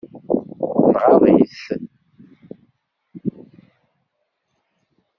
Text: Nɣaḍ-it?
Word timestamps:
Nɣaḍ-it? 0.89 1.57